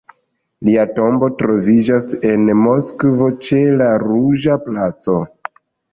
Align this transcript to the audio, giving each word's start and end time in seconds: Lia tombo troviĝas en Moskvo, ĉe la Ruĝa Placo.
Lia 0.67 0.85
tombo 0.93 1.27
troviĝas 1.41 2.09
en 2.29 2.49
Moskvo, 2.63 3.27
ĉe 3.49 3.61
la 3.83 3.91
Ruĝa 4.07 4.57
Placo. 4.69 5.19